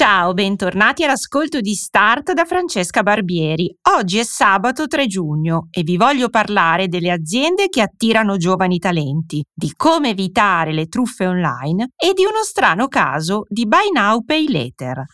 Ciao, 0.00 0.32
bentornati 0.32 1.04
all'ascolto 1.04 1.60
di 1.60 1.74
Start 1.74 2.32
da 2.32 2.46
Francesca 2.46 3.02
Barbieri. 3.02 3.70
Oggi 3.94 4.16
è 4.16 4.24
sabato 4.24 4.86
3 4.86 5.06
giugno 5.06 5.68
e 5.70 5.82
vi 5.82 5.98
voglio 5.98 6.30
parlare 6.30 6.88
delle 6.88 7.10
aziende 7.10 7.68
che 7.68 7.82
attirano 7.82 8.38
giovani 8.38 8.78
talenti, 8.78 9.44
di 9.52 9.74
come 9.76 10.08
evitare 10.08 10.72
le 10.72 10.86
truffe 10.86 11.26
online 11.26 11.90
e 12.02 12.14
di 12.14 12.24
uno 12.24 12.42
strano 12.44 12.88
caso 12.88 13.42
di 13.46 13.66
Buy 13.66 13.90
Now 13.92 14.24
Pay 14.24 14.50
Later. 14.50 15.04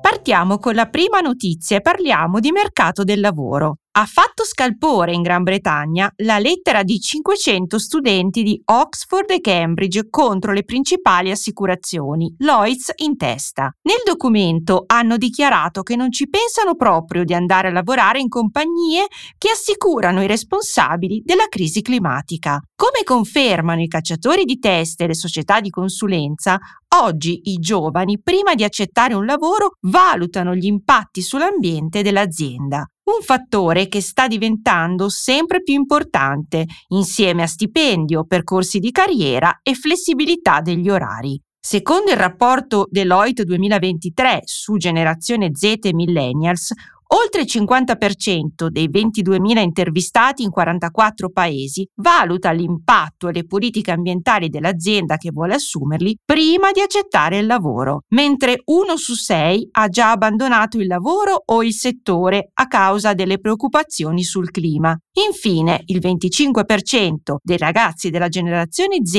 Partiamo 0.00 0.58
con 0.58 0.74
la 0.76 0.86
prima 0.86 1.18
notizia 1.18 1.78
e 1.78 1.80
parliamo 1.80 2.38
di 2.38 2.52
mercato 2.52 3.02
del 3.02 3.18
lavoro. 3.18 3.78
Ha 3.92 4.06
fatto 4.06 4.44
scalpore 4.44 5.12
in 5.12 5.20
Gran 5.20 5.42
Bretagna 5.42 6.08
la 6.18 6.38
lettera 6.38 6.84
di 6.84 7.00
500 7.00 7.76
studenti 7.76 8.44
di 8.44 8.62
Oxford 8.66 9.28
e 9.32 9.40
Cambridge 9.40 10.06
contro 10.08 10.52
le 10.52 10.62
principali 10.62 11.32
assicurazioni, 11.32 12.32
Lloyds 12.38 12.92
in 12.98 13.16
testa. 13.16 13.68
Nel 13.82 14.02
documento 14.04 14.84
hanno 14.86 15.16
dichiarato 15.16 15.82
che 15.82 15.96
non 15.96 16.12
ci 16.12 16.28
pensano 16.28 16.76
proprio 16.76 17.24
di 17.24 17.34
andare 17.34 17.66
a 17.66 17.72
lavorare 17.72 18.20
in 18.20 18.28
compagnie 18.28 19.08
che 19.36 19.50
assicurano 19.50 20.22
i 20.22 20.28
responsabili 20.28 21.22
della 21.24 21.48
crisi 21.48 21.82
climatica. 21.82 22.60
Come 22.76 23.02
confermano 23.02 23.82
i 23.82 23.88
cacciatori 23.88 24.44
di 24.44 24.60
teste 24.60 25.02
e 25.02 25.06
le 25.08 25.14
società 25.14 25.60
di 25.60 25.70
consulenza, 25.70 26.60
oggi 27.02 27.40
i 27.50 27.56
giovani, 27.58 28.20
prima 28.22 28.54
di 28.54 28.62
accettare 28.62 29.14
un 29.14 29.26
lavoro, 29.26 29.72
valutano 29.88 30.54
gli 30.54 30.66
impatti 30.66 31.22
sull'ambiente 31.22 32.02
dell'azienda 32.02 32.88
un 33.16 33.22
fattore 33.22 33.88
che 33.88 34.00
sta 34.00 34.26
diventando 34.26 35.08
sempre 35.08 35.62
più 35.62 35.74
importante 35.74 36.66
insieme 36.88 37.42
a 37.42 37.46
stipendio, 37.46 38.24
percorsi 38.24 38.78
di 38.78 38.90
carriera 38.90 39.60
e 39.62 39.74
flessibilità 39.74 40.60
degli 40.60 40.88
orari. 40.88 41.40
Secondo 41.62 42.10
il 42.10 42.16
rapporto 42.16 42.86
Deloitte 42.90 43.44
2023 43.44 44.40
su 44.44 44.76
generazione 44.76 45.50
Z 45.52 45.78
e 45.82 45.92
millennials, 45.92 46.72
Oltre 47.12 47.40
il 47.40 47.48
50% 47.50 48.68
dei 48.68 48.88
22.000 48.88 49.58
intervistati 49.58 50.44
in 50.44 50.50
44 50.50 51.30
paesi 51.30 51.84
valuta 51.96 52.52
l'impatto 52.52 53.26
e 53.26 53.32
le 53.32 53.46
politiche 53.46 53.90
ambientali 53.90 54.48
dell'azienda 54.48 55.16
che 55.16 55.32
vuole 55.32 55.54
assumerli 55.54 56.18
prima 56.24 56.70
di 56.70 56.80
accettare 56.80 57.38
il 57.38 57.46
lavoro, 57.46 58.02
mentre 58.10 58.62
uno 58.66 58.96
su 58.96 59.14
sei 59.14 59.68
ha 59.72 59.88
già 59.88 60.12
abbandonato 60.12 60.78
il 60.78 60.86
lavoro 60.86 61.42
o 61.46 61.64
il 61.64 61.72
settore 61.72 62.50
a 62.54 62.68
causa 62.68 63.12
delle 63.12 63.40
preoccupazioni 63.40 64.22
sul 64.22 64.52
clima. 64.52 64.96
Infine, 65.26 65.82
il 65.86 65.98
25% 65.98 67.38
dei 67.42 67.56
ragazzi 67.58 68.10
della 68.10 68.28
generazione 68.28 69.04
Z 69.04 69.16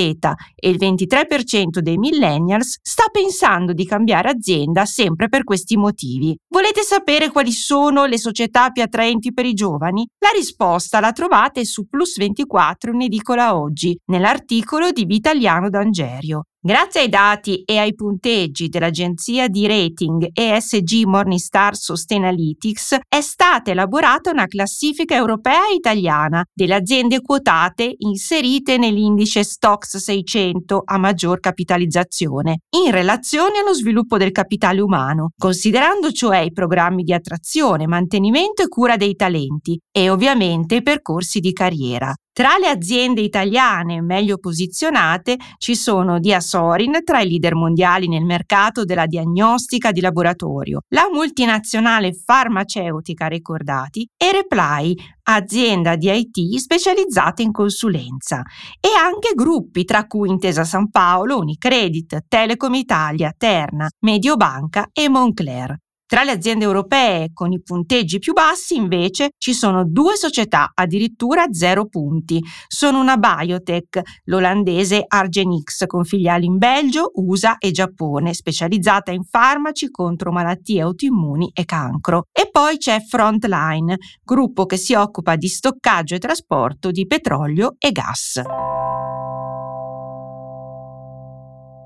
e 0.56 0.70
il 0.70 0.78
23% 0.80 1.80
dei 1.80 1.98
millennials 1.98 2.78
sta 2.82 3.04
pensando 3.12 3.74
di 3.74 3.86
cambiare 3.86 4.30
azienda 4.30 4.86
sempre 4.86 5.28
per 5.28 5.44
questi 5.44 5.76
motivi. 5.76 6.34
Volete 6.48 6.84
sapere 6.84 7.30
quali 7.30 7.52
sono 7.52 7.80
le 7.90 8.18
società 8.18 8.70
più 8.70 8.84
attraenti 8.84 9.34
per 9.34 9.46
i 9.46 9.54
giovani? 9.54 10.08
La 10.20 10.30
risposta 10.36 11.00
la 11.00 11.12
trovate 11.12 11.66
su 11.66 11.88
Plus 11.88 12.18
24 12.18 12.92
in 12.92 13.02
edicola 13.02 13.58
oggi, 13.58 13.98
nell'articolo 14.06 14.92
di 14.92 15.06
Vitaliano 15.06 15.70
D'Angerio. 15.70 16.44
Grazie 16.64 17.02
ai 17.02 17.10
dati 17.10 17.64
e 17.66 17.80
ai 17.80 17.96
punteggi 17.96 18.70
dell'agenzia 18.70 19.48
di 19.48 19.66
rating 19.66 20.30
ESG 20.32 21.06
Morningstar 21.06 21.76
Sustainalytics 21.76 23.00
è 23.10 23.20
stata 23.20 23.72
elaborata 23.72 24.30
una 24.30 24.46
classifica 24.46 25.16
europea 25.16 25.68
e 25.72 25.74
italiana 25.74 26.46
delle 26.54 26.76
aziende 26.76 27.20
quotate 27.22 27.96
inserite 27.98 28.78
nell'indice 28.78 29.44
Stox 29.44 29.98
600 29.98 30.84
a 30.86 31.00
maggior 31.00 31.40
capitalizzazione 31.40 32.60
in 32.86 32.92
relazione 32.92 33.58
allo 33.58 33.74
sviluppo 33.74 34.18
del 34.18 34.30
capitale 34.30 34.82
umano, 34.82 35.32
considerando 35.36 36.12
cioè 36.12 36.42
i 36.42 36.52
programmi 36.52 37.02
di 37.02 37.12
attrazione, 37.12 37.88
mantenimento 37.88 38.62
e 38.62 38.68
cura 38.68 38.98
dei 38.98 39.16
talenti 39.16 39.80
e 39.92 40.12
ovviamente 40.12 40.76
i 40.76 40.84
percorsi 40.84 41.40
di 41.40 41.54
carriera. 41.54 42.14
Tra 42.42 42.58
le 42.58 42.70
aziende 42.70 43.22
italiane 43.22 44.02
meglio 44.02 44.40
posizionate 44.40 45.38
ci 45.60 45.76
sono 45.76 46.18
Diasorin, 46.18 47.02
tra 47.04 47.22
i 47.22 47.30
leader 47.30 47.54
mondiali 47.54 48.08
nel 48.08 48.26
mercato 48.26 48.84
della 48.84 49.06
diagnostica 49.06 49.92
di 49.92 50.02
laboratorio, 50.02 50.80
la 50.88 51.08
multinazionale 51.14 52.14
farmaceutica 52.14 53.28
Ricordati 53.28 54.10
e 54.18 54.32
Reply, 54.32 54.96
azienda 55.22 55.96
di 55.96 56.10
IT 56.10 56.58
specializzata 56.58 57.44
in 57.44 57.52
consulenza, 57.52 58.42
e 58.80 58.90
anche 59.00 59.34
gruppi 59.36 59.86
tra 59.86 60.08
cui 60.08 60.30
Intesa 60.30 60.64
San 60.64 60.90
Paolo, 60.90 61.38
Unicredit, 61.38 62.24
Telecom 62.28 62.74
Italia, 62.74 63.32
Terna, 63.38 63.88
Mediobanca 64.00 64.88
e 64.92 65.08
Moncler. 65.10 65.78
Tra 66.12 66.26
le 66.26 66.32
aziende 66.32 66.66
europee 66.66 67.30
con 67.32 67.54
i 67.54 67.62
punteggi 67.62 68.20
più 68.20 68.34
bassi, 68.34 68.76
invece, 68.76 69.30
ci 69.38 69.54
sono 69.54 69.86
due 69.86 70.18
società 70.18 70.72
addirittura 70.74 71.46
zero 71.52 71.88
punti. 71.88 72.44
Sono 72.68 73.00
una 73.00 73.16
biotech, 73.16 74.02
l'olandese 74.26 75.06
Argenix, 75.08 75.86
con 75.86 76.04
filiali 76.04 76.48
in 76.48 76.58
Belgio, 76.58 77.12
USA 77.16 77.58
e 77.58 77.72
Giappone, 77.72 78.34
specializzata 78.34 79.14
in 79.14 79.24
farmaci 79.24 79.90
contro 79.90 80.34
malattie 80.34 80.82
autoimmuni 80.82 81.52
e 81.54 81.64
cancro. 81.64 82.26
E 82.34 82.50
poi 82.52 82.76
c'è 82.76 83.00
Frontline, 83.00 83.96
gruppo 84.22 84.66
che 84.66 84.76
si 84.76 84.94
occupa 84.94 85.38
di 85.38 85.48
stoccaggio 85.48 86.16
e 86.16 86.20
trasporto 86.20 86.92
di 86.92 87.08
petrolio 87.08 87.76
e 87.78 87.94
gas. 87.94 88.42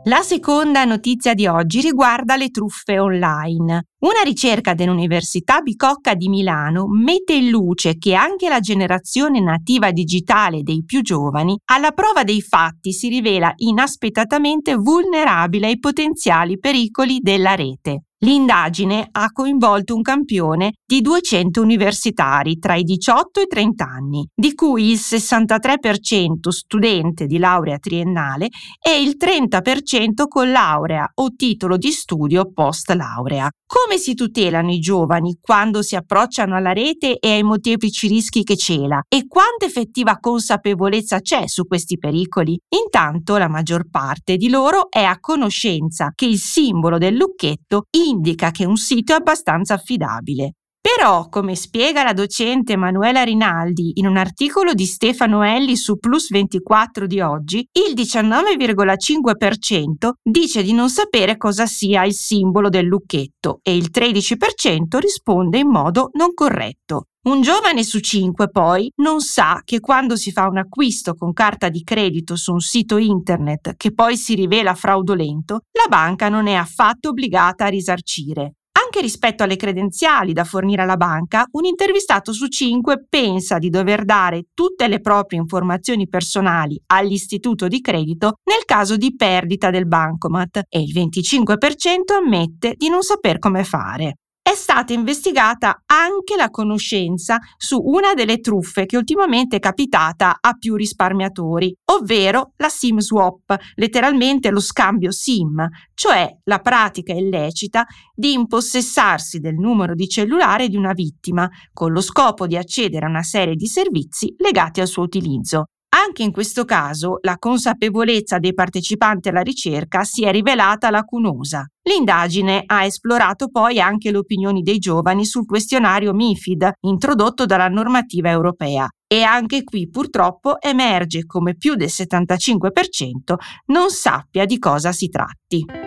La 0.07 0.21
seconda 0.21 0.85
notizia 0.85 1.33
di 1.33 1.47
oggi 1.47 1.81
riguarda 1.81 2.35
le 2.35 2.51
truffe 2.51 2.99
online. 2.99 3.85
Una 4.01 4.21
ricerca 4.23 4.75
dell'Università 4.75 5.61
Bicocca 5.61 6.13
di 6.13 6.29
Milano 6.29 6.85
mette 6.87 7.33
in 7.33 7.49
luce 7.49 7.97
che 7.97 8.13
anche 8.13 8.47
la 8.47 8.59
generazione 8.59 9.39
nativa 9.39 9.89
digitale 9.89 10.61
dei 10.61 10.83
più 10.85 11.01
giovani, 11.01 11.57
alla 11.71 11.89
prova 11.89 12.23
dei 12.23 12.43
fatti, 12.43 12.93
si 12.93 13.09
rivela 13.09 13.51
inaspettatamente 13.55 14.75
vulnerabile 14.75 15.65
ai 15.65 15.79
potenziali 15.79 16.59
pericoli 16.59 17.17
della 17.19 17.55
rete. 17.55 18.03
L'indagine 18.25 19.07
ha 19.11 19.29
coinvolto 19.31 19.93
un 19.93 20.01
campione 20.01 20.73
di 20.83 21.01
200 21.01 21.61
universitari 21.61 22.57
tra 22.57 22.73
i 22.73 22.81
18 22.81 23.39
e 23.39 23.43
i 23.43 23.47
30 23.47 23.85
anni, 23.85 24.27
di 24.33 24.55
cui 24.55 24.89
il 24.89 24.97
63% 24.97 26.49
studente 26.49 27.27
di 27.27 27.37
laurea 27.37 27.77
triennale 27.77 28.47
e 28.81 28.99
il 28.99 29.17
30% 29.19 30.27
con 30.27 30.49
laurea 30.51 31.07
o 31.13 31.35
titolo 31.35 31.77
di 31.77 31.91
studio 31.91 32.51
post 32.51 32.89
laurea. 32.89 33.47
Come 33.67 33.97
si 33.97 34.13
tutelano 34.13 34.71
i 34.71 34.79
giovani 34.79 35.37
quando 35.41 35.81
si 35.81 35.95
approcciano 35.95 36.55
alla 36.55 36.71
rete 36.71 37.17
e 37.19 37.31
ai 37.31 37.43
molteplici 37.43 38.07
rischi 38.07 38.43
che 38.43 38.55
cela 38.55 39.01
e 39.07 39.27
quanta 39.27 39.65
effettiva 39.65 40.17
consapevolezza 40.19 41.19
c'è 41.19 41.47
su 41.47 41.65
questi 41.65 41.97
pericoli? 41.97 42.57
Intanto 42.69 43.37
la 43.37 43.47
maggior 43.47 43.89
parte 43.89 44.37
di 44.37 44.49
loro 44.49 44.89
è 44.89 45.03
a 45.03 45.19
conoscenza 45.19 46.11
che 46.15 46.25
il 46.25 46.37
simbolo 46.37 46.97
del 46.97 47.15
lucchetto 47.15 47.85
indica 48.15 48.51
che 48.51 48.65
un 48.65 48.77
sito 48.77 49.13
è 49.13 49.17
abbastanza 49.17 49.75
affidabile. 49.75 50.53
Però, 50.85 51.29
come 51.29 51.55
spiega 51.55 52.03
la 52.03 52.13
docente 52.13 52.73
Emanuela 52.73 53.23
Rinaldi 53.23 53.93
in 53.95 54.05
un 54.05 54.17
articolo 54.17 54.73
di 54.73 54.85
Stefano 54.85 55.43
Elli 55.43 55.75
su 55.75 55.97
Plus 55.97 56.29
24 56.29 57.07
di 57.07 57.21
oggi, 57.21 57.67
il 57.71 57.95
19,5% 57.95 60.11
dice 60.21 60.61
di 60.61 60.73
non 60.73 60.89
sapere 60.89 61.37
cosa 61.37 61.65
sia 61.65 62.05
il 62.05 62.13
simbolo 62.13 62.69
del 62.69 62.85
lucchetto 62.85 63.61
e 63.63 63.75
il 63.75 63.89
13% 63.91 64.99
risponde 64.99 65.57
in 65.57 65.69
modo 65.69 66.11
non 66.13 66.35
corretto. 66.35 67.07
Un 67.25 67.41
giovane 67.41 67.83
su 67.83 68.01
cinque 68.01 68.49
poi 68.49 68.87
non 68.97 69.19
sa 69.19 69.61
che 69.65 69.79
quando 69.79 70.15
si 70.15 70.31
fa 70.31 70.47
un 70.47 70.57
acquisto 70.57 71.15
con 71.15 71.33
carta 71.33 71.69
di 71.69 71.83
credito 71.83 72.35
su 72.35 72.53
un 72.53 72.59
sito 72.59 72.97
internet 72.97 73.73
che 73.77 73.93
poi 73.95 74.15
si 74.15 74.35
rivela 74.35 74.75
fraudolento, 74.75 75.61
la 75.71 75.87
banca 75.89 76.29
non 76.29 76.45
è 76.45 76.53
affatto 76.53 77.09
obbligata 77.09 77.65
a 77.65 77.69
risarcire. 77.69 78.57
Anche 78.79 79.01
rispetto 79.01 79.41
alle 79.41 79.55
credenziali 79.55 80.33
da 80.33 80.43
fornire 80.43 80.83
alla 80.83 80.97
banca, 80.97 81.47
un 81.53 81.65
intervistato 81.65 82.31
su 82.31 82.45
cinque 82.45 83.03
pensa 83.09 83.57
di 83.57 83.71
dover 83.71 84.05
dare 84.05 84.43
tutte 84.53 84.87
le 84.87 85.01
proprie 85.01 85.39
informazioni 85.39 86.07
personali 86.07 86.79
all'istituto 86.87 87.67
di 87.67 87.81
credito 87.81 88.35
nel 88.43 88.65
caso 88.65 88.97
di 88.97 89.15
perdita 89.15 89.71
del 89.71 89.87
bancomat 89.87 90.65
e 90.69 90.79
il 90.79 90.93
25% 90.93 92.13
ammette 92.23 92.75
di 92.77 92.87
non 92.87 93.01
saper 93.01 93.39
come 93.39 93.63
fare. 93.63 94.17
È 94.47 94.53
stata 94.53 94.93
investigata 94.93 95.81
anche 95.87 96.35
la 96.37 96.51
conoscenza 96.51 97.39
su 97.57 97.81
una 97.83 98.13
delle 98.13 98.41
truffe 98.41 98.85
che 98.85 98.95
ultimamente 98.95 99.55
è 99.55 99.59
capitata 99.59 100.37
a 100.39 100.53
più 100.53 100.75
risparmiatori, 100.75 101.75
ovvero 101.85 102.51
la 102.57 102.69
SIM 102.69 102.99
swap, 102.99 103.55
letteralmente 103.73 104.51
lo 104.51 104.59
scambio 104.59 105.11
SIM, 105.11 105.67
cioè 105.95 106.29
la 106.43 106.59
pratica 106.59 107.11
illecita 107.13 107.87
di 108.13 108.33
impossessarsi 108.33 109.39
del 109.39 109.55
numero 109.55 109.95
di 109.95 110.07
cellulare 110.07 110.67
di 110.67 110.77
una 110.77 110.93
vittima 110.93 111.49
con 111.73 111.91
lo 111.91 112.01
scopo 112.01 112.45
di 112.45 112.55
accedere 112.55 113.07
a 113.07 113.09
una 113.09 113.23
serie 113.23 113.55
di 113.55 113.65
servizi 113.65 114.35
legati 114.37 114.79
al 114.79 114.87
suo 114.87 115.01
utilizzo. 115.01 115.69
Anche 115.95 116.23
in 116.23 116.33
questo 116.33 116.65
caso 116.65 117.19
la 117.21 117.37
consapevolezza 117.37 118.37
dei 118.37 118.53
partecipanti 118.53 119.29
alla 119.29 119.39
ricerca 119.39 120.03
si 120.03 120.25
è 120.25 120.31
rivelata 120.31 120.89
lacunosa. 120.89 121.65
L'indagine 121.83 122.63
ha 122.65 122.83
esplorato 122.83 123.47
poi 123.47 123.79
anche 123.79 124.11
le 124.11 124.17
opinioni 124.17 124.61
dei 124.61 124.77
giovani 124.77 125.23
sul 125.23 125.45
questionario 125.45 126.11
MIFID 126.13 126.71
introdotto 126.81 127.45
dalla 127.45 127.69
normativa 127.69 128.29
europea 128.29 128.89
e 129.07 129.21
anche 129.21 129.63
qui 129.63 129.87
purtroppo 129.89 130.59
emerge 130.59 131.25
come 131.25 131.55
più 131.55 131.75
del 131.75 131.89
75% 131.89 133.35
non 133.67 133.89
sappia 133.89 134.45
di 134.45 134.59
cosa 134.59 134.91
si 134.91 135.07
tratti. 135.07 135.84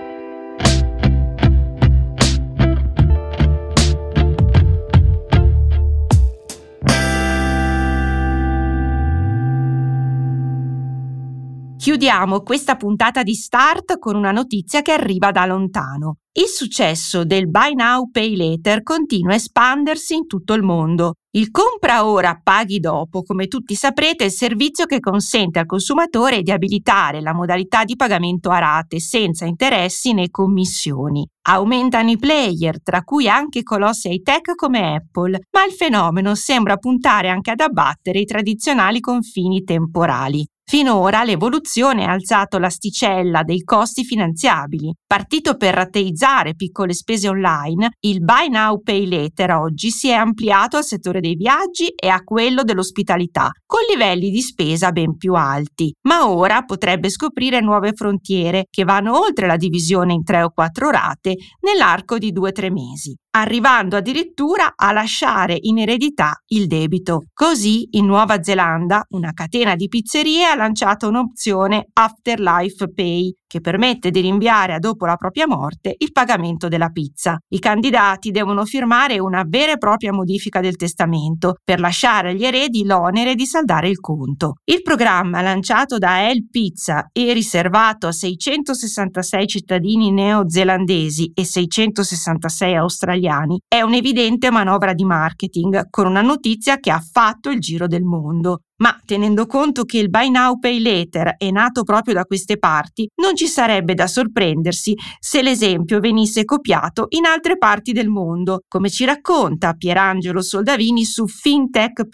Chiudiamo 11.89 12.43
questa 12.43 12.77
puntata 12.77 13.23
di 13.23 13.33
Start 13.33 13.99
con 13.99 14.15
una 14.15 14.31
notizia 14.31 14.83
che 14.83 14.93
arriva 14.93 15.31
da 15.31 15.47
lontano. 15.47 16.17
Il 16.39 16.45
successo 16.45 17.25
del 17.25 17.49
Buy 17.49 17.73
Now 17.73 18.11
Pay 18.11 18.37
Later 18.37 18.83
continua 18.83 19.33
a 19.33 19.37
espandersi 19.37 20.15
in 20.15 20.27
tutto 20.27 20.53
il 20.53 20.63
mondo. 20.63 21.15
Il 21.31 21.51
compra 21.51 22.07
ora, 22.07 22.39
paghi 22.43 22.79
dopo, 22.79 23.23
come 23.23 23.47
tutti 23.47 23.75
saprete, 23.75 24.25
è 24.25 24.27
il 24.27 24.33
servizio 24.35 24.85
che 24.85 25.01
consente 25.01 25.61
al 25.61 25.65
consumatore 25.65 26.43
di 26.43 26.51
abilitare 26.51 27.23
la 27.23 27.33
modalità 27.33 27.85
di 27.85 27.97
pagamento 27.97 28.51
a 28.51 28.59
rate 28.59 29.01
senza 29.01 29.47
interessi 29.47 30.13
né 30.13 30.29
commissioni. 30.29 31.27
Aumentano 31.49 32.11
i 32.11 32.19
player, 32.19 32.83
tra 32.83 33.01
cui 33.01 33.31
anche 33.31 33.63
colossi 33.63 34.11
high 34.11 34.23
tech 34.23 34.55
come 34.57 34.97
Apple, 34.97 35.41
ma 35.53 35.65
il 35.65 35.73
fenomeno 35.73 36.35
sembra 36.35 36.77
puntare 36.77 37.31
anche 37.31 37.53
ad 37.53 37.61
abbattere 37.61 38.19
i 38.19 38.27
tradizionali 38.27 39.01
confini 39.01 39.65
temporali. 39.65 40.47
Finora 40.71 41.25
l'evoluzione 41.25 42.05
ha 42.05 42.13
alzato 42.13 42.59
l'asticella 42.59 43.43
dei 43.43 43.63
costi 43.63 44.05
finanziabili. 44.05 44.95
Partito 45.07 45.57
per 45.57 45.73
rateizzare 45.73 46.57
piccole 46.57 46.93
spese 46.93 47.27
online, 47.27 47.93
il 48.01 48.23
Buy 48.23 48.51
Now 48.51 48.83
Pay 48.83 49.09
Later 49.09 49.53
oggi 49.53 49.91
si 49.91 50.11
è 50.11 50.13
ampliato 50.13 50.77
al 50.77 50.85
settore 50.85 51.21
dei 51.21 51.37
viaggi 51.37 51.87
e 51.87 52.09
a 52.09 52.23
quello 52.23 52.65
dell'ospitalità, 52.65 53.51
con 53.65 53.81
livelli 53.91 54.29
di 54.29 54.43
spesa 54.43 54.93
ben 54.93 55.17
più 55.17 55.33
alti. 55.33 55.91
Ma 56.03 56.29
ora 56.29 56.61
potrebbe 56.61 57.09
scoprire 57.09 57.63
nuove 57.63 57.95
frontiere 57.95 58.67
che 58.69 58.85
vanno 58.85 59.19
oltre 59.19 59.47
la 59.47 59.57
divisione 59.57 60.13
in 60.13 60.23
tre 60.23 60.43
o 60.43 60.51
quattro 60.51 60.91
rate 60.91 61.37
nell'arco 61.61 62.19
di 62.19 62.31
due 62.31 62.51
o 62.51 62.53
tre 62.53 62.71
mesi 62.71 63.17
arrivando 63.41 63.97
addirittura 63.97 64.73
a 64.75 64.93
lasciare 64.93 65.57
in 65.59 65.79
eredità 65.79 66.43
il 66.49 66.67
debito. 66.67 67.25
Così 67.33 67.89
in 67.93 68.07
Nuova 68.07 68.43
Zelanda 68.43 69.05
una 69.11 69.33
catena 69.33 69.77
di 69.77 69.89
pizzerie 69.89 70.45
ha 70.45 70.55
lanciato 70.55 71.09
un'opzione 71.09 71.89
Afterlife 71.93 72.93
Pay 72.93 73.37
che 73.49 73.61
permette 73.61 74.11
di 74.11 74.21
rinviare 74.21 74.75
a 74.75 74.79
dopo 74.79 75.07
la 75.07 75.17
propria 75.17 75.49
morte 75.49 75.95
il 75.99 76.13
pagamento 76.13 76.69
della 76.69 76.91
pizza. 76.91 77.39
I 77.49 77.59
candidati 77.59 78.31
devono 78.31 78.65
firmare 78.65 79.19
una 79.19 79.43
vera 79.45 79.73
e 79.73 79.79
propria 79.79 80.13
modifica 80.13 80.61
del 80.61 80.77
testamento 80.77 81.57
per 81.65 81.81
lasciare 81.81 82.31
agli 82.31 82.45
eredi 82.45 82.85
l'onere 82.85 83.35
di 83.35 83.47
saldare 83.47 83.89
il 83.89 83.99
conto. 83.99 84.57
Il 84.65 84.83
programma 84.83 85.41
lanciato 85.41 85.99
da 85.99 86.29
El 86.29 86.49
Pizza 86.49 87.09
e 87.11 87.33
riservato 87.33 88.07
a 88.07 88.13
666 88.13 89.47
cittadini 89.47 90.13
neozelandesi 90.13 91.33
e 91.35 91.45
666 91.45 92.77
australiani 92.77 93.59
è 93.67 93.81
un'evidente 93.81 94.51
manovra 94.51 94.93
di 94.93 95.05
marketing 95.05 95.89
con 95.89 96.07
una 96.07 96.21
notizia 96.21 96.77
che 96.77 96.91
ha 96.91 97.01
fatto 97.01 97.49
il 97.51 97.61
giro 97.61 97.87
del 97.87 98.03
mondo 98.03 98.61
ma 98.79 98.99
tenendo 99.05 99.47
conto 99.47 99.85
che 99.85 99.99
il 99.99 100.11
Buy 100.11 100.31
Now 100.31 100.59
Pay 100.59 100.81
Later 100.81 101.37
è 101.37 101.51
nato 101.51 101.83
proprio 101.83 102.15
da 102.15 102.25
queste 102.25 102.59
parti, 102.59 103.09
non 103.17 103.37
ci 103.37 103.47
sarebbe 103.47 103.95
da 103.95 104.07
sorprendersi 104.07 104.95
se 105.19 105.43
l'esempio 105.43 106.01
venisse 106.01 106.45
copiato 106.45 107.07
in 107.11 107.25
altre 107.25 107.59
parti 107.59 107.93
del 107.93 108.09
mondo, 108.09 108.63
come 108.69 108.91
ci 108.91 109.05
racconta 109.05 109.75
Pierangelo 109.75 110.43
Soldavini 110.43 111.05
su 111.05 111.27
FinTech 111.27 112.07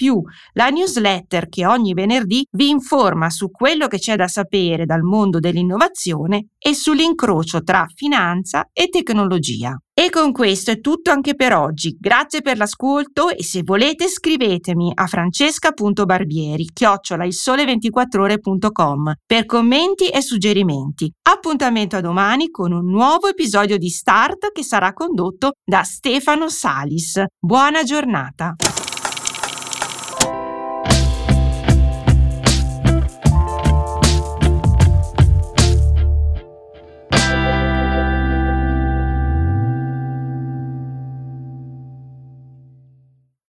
la 0.55 0.69
newsletter 0.69 1.49
che 1.49 1.67
ogni 1.67 1.95
venerdì 1.95 2.47
vi 2.53 2.69
informa 2.69 3.31
su 3.31 3.51
quello 3.51 3.87
che 3.87 3.99
c'è 3.99 4.17
da 4.17 4.29
sapere 4.29 4.87
dal 4.87 5.03
mondo 5.03 5.39
dell'innovazione 5.39 6.49
e 6.59 6.75
sull'incrocio 6.75 7.63
tra 7.63 7.87
finanza 7.95 8.69
e 8.73 8.89
tecnologia. 8.89 9.79
E 9.97 10.11
con 10.11 10.33
questo 10.33 10.73
è 10.73 10.81
tutto 10.81 11.13
anche 11.13 11.37
per 11.37 11.55
oggi. 11.55 11.97
Grazie 12.01 12.43
per 12.43 12.57
l'ascolto 12.57 13.29
e 13.29 13.45
se 13.45 13.63
volete 13.63 14.09
scrivetemi 14.09 14.91
a 14.93 15.07
francesca.barbieri 15.07 16.71
chiocciola 16.73 17.25
il 17.25 17.33
sole 17.33 17.65
24 17.65 18.23
ore.com 18.25 19.13
per 19.25 19.47
commenti 19.47 20.09
e 20.09 20.21
suggerimenti. 20.21 21.09
Appuntamento 21.31 21.95
a 21.95 22.01
domani 22.01 22.51
con 22.51 22.73
un 22.73 22.91
nuovo 22.91 23.29
episodio 23.29 23.79
di 23.79 23.89
Start 23.89 24.51
che 24.51 24.65
sarà 24.65 24.93
condotto 24.93 25.53
da 25.65 25.85
Stefano 25.85 26.49
Salis. 26.49 27.23
Buona 27.39 27.85
giornata! 27.85 28.57